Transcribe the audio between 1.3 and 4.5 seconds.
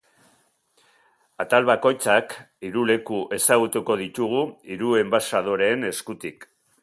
Atal bakoitzak hiru leku ezagutuko ditugu